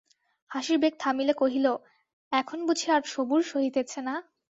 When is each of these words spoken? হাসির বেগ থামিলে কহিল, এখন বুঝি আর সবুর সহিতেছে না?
হাসির 0.51 0.77
বেগ 0.77 0.93
থামিলে 0.99 1.33
কহিল, 1.33 1.67
এখন 2.31 2.59
বুঝি 2.67 2.87
আর 2.95 3.01
সবুর 3.13 3.41
সহিতেছে 3.51 3.99
না? 4.07 4.15